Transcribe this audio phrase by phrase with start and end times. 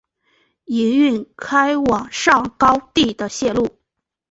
[0.65, 3.55] 营运开往上高地的路线。